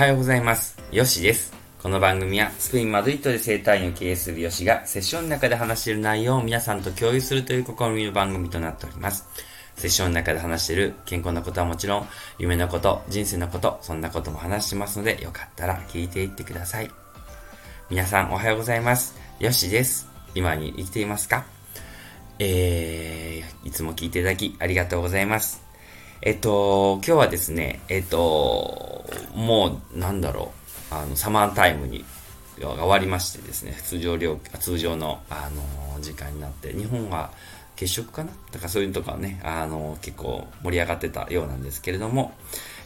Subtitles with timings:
[0.00, 0.78] はようございます。
[0.92, 1.52] よしです。
[1.82, 9.26] この番組はスペイン・マドリッドで生態院を経営するよしがセッションの中で話している内容を皆さんと共有するという試みの番組となっております。
[9.76, 16.90] セッションの中で話している健康なことはもちろん、夢のこと、人生のこと、そんなことも話してますので、よかったら聞いていってください。
[17.90, 19.20] 皆さんおはようございます。
[19.38, 20.08] よしです。
[20.34, 21.44] 今に生きていますか？
[22.38, 25.62] えー、いつも聞いていただきありがとうございます。
[26.22, 30.52] えっと、今日はですね、えっと、もう、なんだろ
[30.92, 32.04] う、あの、サマータイムに、
[32.60, 35.48] が終わりましてですね、通常料、通常の、あ
[35.94, 37.30] の、時間になって、日本は
[37.74, 38.32] 月食かな？
[38.52, 42.34] とかそういうのとかね、あの、結構盛り上がってたようなんですけれども、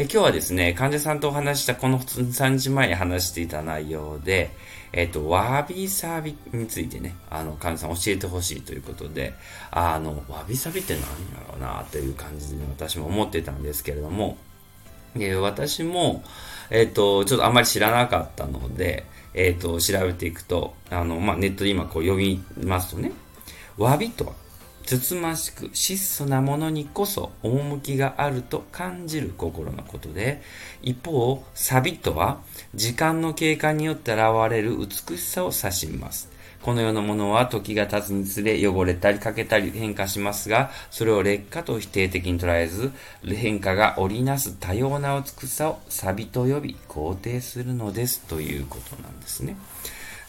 [0.00, 4.52] え今日はですね、患者さんとお話した、この3日前に話していた内容で、
[4.92, 9.34] えっと、わびさびについてね、あの、患者さん教えてほしいということで、
[9.72, 11.08] あの、わびさびって何や
[11.50, 14.38] ろうな、という感じで私も思ってたんですけれども、
[15.16, 16.22] で私も、
[16.70, 23.10] えっ、と、ちょっとあんまり知らなかったので、えっ、と、調べていくと、あの、まあ、ネットで今こう読みますとね、
[23.76, 24.32] わびとは、
[24.88, 30.40] つつましく質素なものにこそ趣があると感じる心のことで、
[30.80, 32.38] 一方、サビとは
[32.74, 36.30] 時間の経過によって現れる美しさを指します。
[36.62, 42.90] この世のものは時が経つにつれ汚れたり欠けたり変化しますが、それを劣化と否定的に捉えず、
[43.26, 49.54] 変化が織りなす多様な美しさをサビと呼び肯定するのですということなんですね。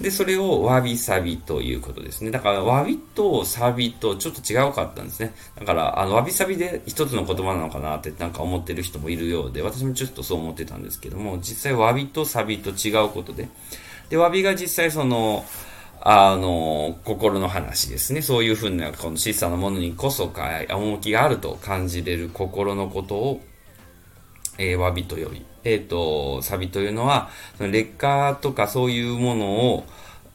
[0.00, 2.30] で、それをわびさびということですね。
[2.30, 5.34] だから、わびとサビとちょっと違うかったんですね。
[5.58, 13.48] だから、あの、わびさびで一つの言葉なのかなってなんか思ってる人もいるようで、私もちょっとそう思ってたんですけども、実際わびとサビと違うことで。
[14.10, 15.46] で、わびが実際その、
[16.02, 18.20] あの、心の話ですね。
[18.20, 23.40] そういうふうな、この小さなものにこそか、趣があると感じれる心のことを、
[24.58, 29.86] えー、わびと呼び、えっ、ー、と、サビというのは、その劣化とかそういうものを、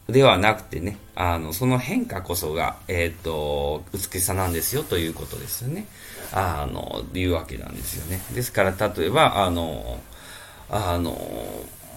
[0.08, 5.86] ではなくてね、あの、その変化こそが、えっ、ー、と、美しさなんですよということですよね。
[6.34, 8.22] あの、いうわけなんですよね。
[8.34, 10.00] ですから、例えば、あの、
[10.70, 11.18] あの、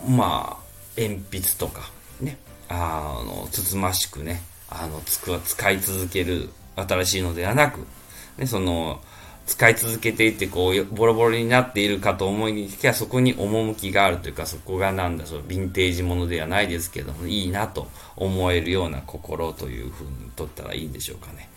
[0.08, 1.90] まあ、鉛筆とか、
[2.20, 2.38] ね、
[2.68, 7.86] あの、つつましくね、あの、つく、使い続ける新しいのではなく、
[8.36, 9.00] ね、その、
[9.46, 21.48] 使い続けていって、こう、ボロボロになっているかと思いきや、そこに趣があるというか、そこがなんだ、その、ヴィンテージものではないですけども、いいなと思えるような心というふうにとったらいいんでしょうかね。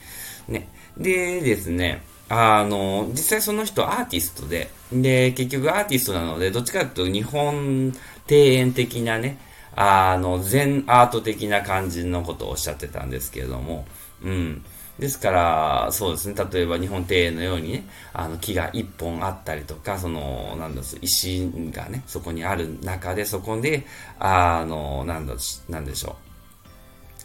[0.47, 0.67] ね。
[0.97, 7.93] でですね、あの、実際その人アーティストで、で、結局アーティストなので、どっちかというと日本
[8.29, 9.37] 庭園的なね、
[9.75, 13.85] あの、全アート的な感じのことをおっしゃってたんですけれども、
[14.23, 14.65] うん。
[14.99, 23.85] ですから、そうですね、例えば日本庭園のようにね、あの木が一本あったりとか、その、なんだ石がね、そこにある中で、そこで、
[24.19, 25.35] あの、なんだ、
[25.69, 26.15] なんでしょ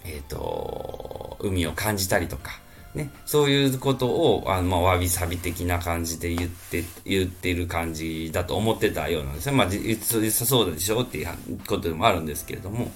[0.05, 2.60] う、えっ、ー、と、海を感じたりとか、
[2.94, 9.56] ね、そういうことを、あの、まあ、わびさび的な感じで言って、言ってる感じだと思ってたようなんですね。
[9.56, 11.28] まあ、実際そうでしょうっていう
[11.66, 12.93] ことでもあるんですけれども、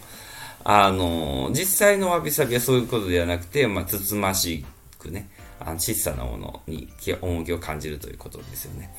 [0.69, 4.65] あの、実際のわびさびはそういうことではなくて、まあ、つつまし
[4.99, 5.29] くね、
[5.61, 6.89] あの小さなものに
[7.23, 8.93] 趣を感じるということですよね。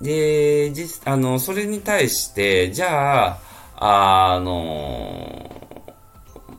[0.00, 3.38] で、実、あの、それに対して、じゃ
[3.76, 5.50] あ、あの、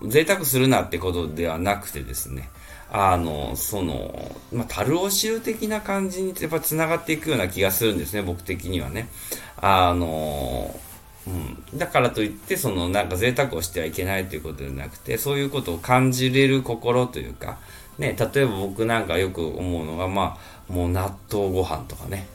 [0.04, 2.48] 贅沢するなってことではなくてですね、
[2.92, 9.10] あの、その、まあ、樽を知る的な感じにやっぱ繋がっていくような気がするんですね、僕的にはね。
[9.58, 10.80] あの、
[11.28, 11.30] う
[11.76, 11.78] ん。
[11.78, 17.58] だからといって、その、なんか贅沢をしてはいけないということではなくて、そういうことを感じれる心というか、
[17.98, 20.38] ね、例えば僕なんかよく思うのが、ま
[20.70, 22.28] あ、もう納豆ご飯とかね、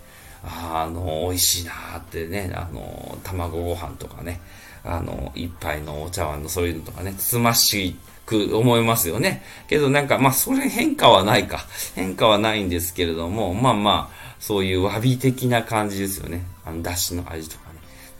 [0.42, 4.40] あの、美味しいなーってね、あの、卵ご飯とかね、
[4.82, 9.42] あの、一杯のお茶碗のそういうのとかね、つましく思いますよね。
[9.68, 11.66] けどなんか、まあ、それ変化はないか。
[11.94, 16.46] 変化はないんですけれども、まあまあ、そういうわび的な感じですよね。
[16.64, 17.69] あの、だしの味とか。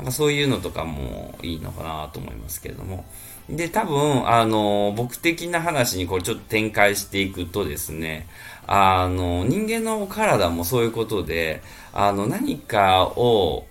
[0.01, 3.05] なんかそういうのとかもいいのかなと思いますけれども。
[3.51, 8.27] で、多分、あの、僕的な話にこれちょっと展開していくとですね、
[8.67, 11.63] あの、人間の体もそういうことで、
[11.93, 13.67] あの、何かを、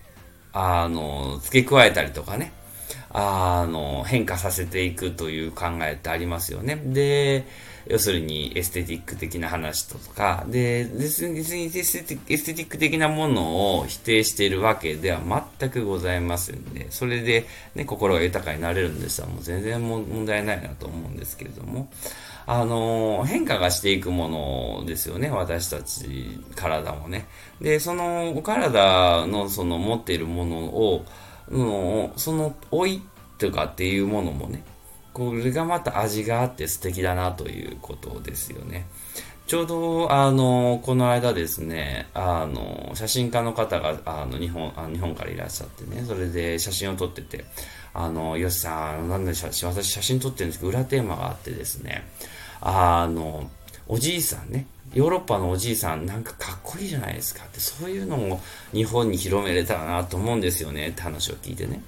[0.53, 2.53] あの、付け加えたりとかね、
[3.11, 6.81] あの、変化させていくという考えってありますよね。
[6.85, 7.45] で、
[7.87, 15.19] 要するにエステティック的な話とか、で、別にエステティック的なものを否定しているわけでは
[15.59, 21.89] 全くございませんで、それで、ね、心が豊かになれるんでしたらもう全然問題ないなと思うんですけれども、
[22.45, 27.27] あの、変化がしていくものですよね、私たち、体もね。
[27.59, 31.05] で、その、お体のその持っているものを、
[31.51, 33.01] の、その老い
[33.37, 34.63] とかっていうものもね、
[35.13, 38.87] これがまた味があって素敵だなということですよね。
[39.47, 47.45] ちょうど、あの、この間ですね、あの、写真家の方が、あの、日本、あ日本からいらっしゃってね、それで写真を撮ってて、
[47.93, 52.07] あの、よしさん、なんで写真、私写真撮ってるんですけど、裏テーマがあってですね、
[52.61, 53.49] あの、
[53.91, 58.39] おじいさんね、ヨーロッパのおじいさんなんかかっこいいじゃないですかって、そういうのも
[58.71, 60.89] 日本に広めれたらなと思うんですよね。
[60.89, 61.81] って話を聞いてね。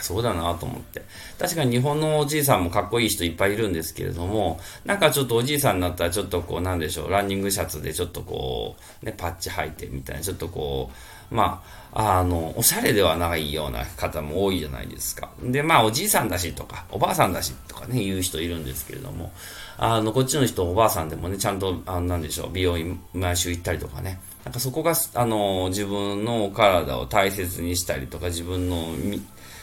[0.00, 1.02] そうだなと思って。
[1.38, 11.62] 確かに日本のおじいさんもかっこいい人いっぱいいるんですけれども、なんかちょっとおじいさんになったらちょっとこうなんでしょう、ランニングシャツでちょっとこう、ね、パッチ履いてみたいな、ちょっとこう、ま
[11.92, 15.30] あ、あの、おしゃれではないような方も多いじゃないですか。
[15.42, 19.32] で、まあ、おじいさんだしとか、おばあさんだしとかね、言う人いるんですけれども、
[19.78, 28.88] あの、こっちの人、おばあさんでもね、ちゃんと、あなんでしょう、美容院毎週行ったりとかね、なんかそこが、あの、自分の体を大切にしたりとか、自分の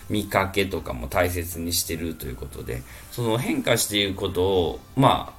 [0.10, 5.34] 見かけとかも大切にしてるということで、その変化していくことを、ま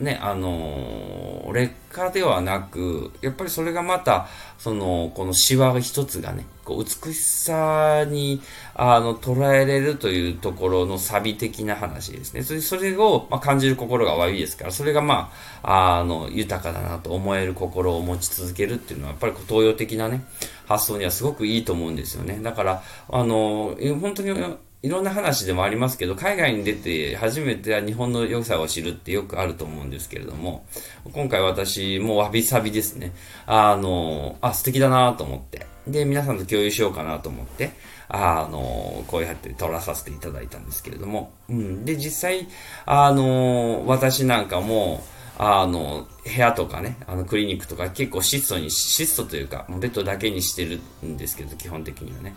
[0.00, 1.11] あ、ね、あの、
[1.52, 4.28] 劣化ではなく、やっぱりそれがまた、
[4.58, 8.40] その、このシワ一つがね、こう美しさに、
[8.74, 12.42] あの、捉えれるというところのサビ的な話ですね。
[12.42, 15.32] それそれを、まあ、感じる心が悪いですから、それがま
[15.62, 20.24] あ、あの、豊かだなと思える心を持ち続けるっていうのは、やっぱり東洋的なね、
[20.66, 22.38] 発想にはすごくいいと思うんですよね。
[22.42, 24.30] だから、あの、本当に
[24.82, 30.66] いろんな話でもありますけど、海外に出て初めて日本の良さを知るってよくあると思うんですけれども、
[31.12, 33.12] 今回私もわびさびですね。
[33.46, 35.66] あの、あ、素敵だなと思って。
[35.86, 37.70] で、皆さんと共有しようかなと思って、
[38.08, 41.84] あの、こうやって撮らさせていただいたんですけれども、うん。
[41.84, 42.48] で、実際、
[42.84, 45.02] あの、私なんかも、
[45.38, 52.34] あの、部屋とかね、あの、クリニックとか結構質素に、質素というか、ベッドだけにしてるんですけど、基本的にはね。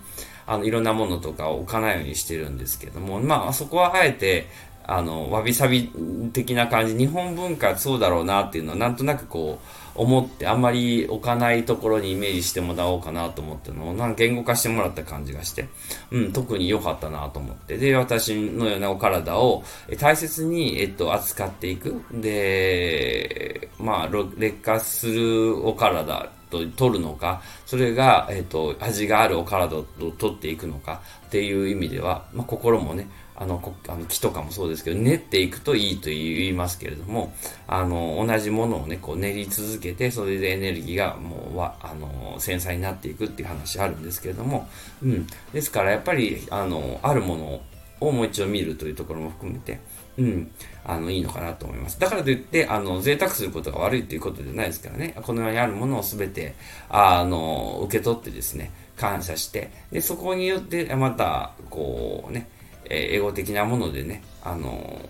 [0.47, 4.47] あの、いろんなものとかを置かないようにしてるんですけども、まあ、そこはあえて、
[4.87, 5.89] あの、わびさび
[6.33, 15.67] 的な感じ、日本文化そうだろうなっていうのは、なんとなくこう、思って、あんまり置かないところにイメージしてもらおうかなと思っての、なんか言語化してもらった感じがして、
[16.11, 17.77] うん、特に良かったなと思って。
[17.77, 19.63] で、私のようなお体を
[19.97, 22.01] 大切に、えっと、扱っていく。
[22.11, 29.85] で、まあ、劣化するお体と取るのか、それが、えっ、と、味があるお体を
[30.17, 33.07] 取っていくのかっていう意味では、まあ、心もね、
[33.37, 37.33] あの、あの木とかもそうですけど、練っていくといいと言いますけれども、
[37.67, 44.69] あの、同じものをね、こう練り続けて、それでエネルギーがもう、わ、あの、繊細になっていくっていう話あるんですけれども、
[45.03, 45.27] うん。
[45.53, 47.61] ですから、やっぱり、あの、あるものを
[47.99, 49.79] をもう一度見るというところも含めて、
[50.17, 50.51] うん、
[50.83, 51.99] あの、いいのかなと思います。
[51.99, 56.55] だからといって、あの、贅沢することが悪いということではないですからね、この世にあるものをすべて、
[56.89, 62.47] あの、受け取ってですね、感謝して、で、そこによって、また、こうね、
[62.89, 65.01] えエゴ的なものでね、あの、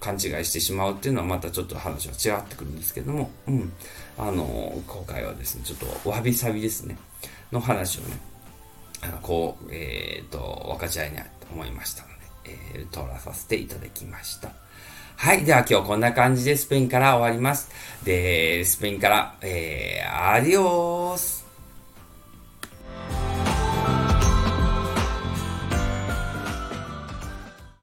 [0.00, 3.72] 勘違いしてしまうっていうのはまたちょっと話は違ってくるんですけども、うん。
[4.18, 6.96] あの、今回はですね、ちょっとわびさびですね、
[7.50, 8.18] の話をね、
[9.02, 12.04] あのこう、えっ、ー、と、分かち合いなと思いました、
[12.44, 14.50] えー、撮らさせていただきました。
[15.16, 15.44] はい。
[15.44, 17.70] では今日こんな感じでスペインから終わります。
[18.04, 21.43] で、スペインから、えー、アディオース